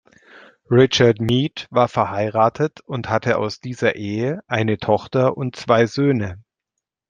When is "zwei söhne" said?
5.55-6.41